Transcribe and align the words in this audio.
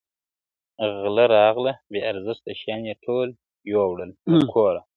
غله 0.99 1.25
راغله 1.35 1.73
بې 1.91 1.99
ارزښته 2.11 2.51
شيان 2.61 2.81
يې 2.89 2.95
ټول 3.05 3.27
يو 3.71 3.79
وړل 3.91 4.11
له 4.37 4.45
كوره. 4.53 4.81